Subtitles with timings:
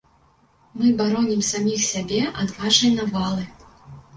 [0.77, 3.43] Мы баронім саміх сябе ад вашай навалы.